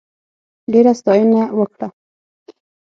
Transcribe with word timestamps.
ډېره 0.71 0.93
ستاینه 0.99 1.41
وکړه. 1.59 1.87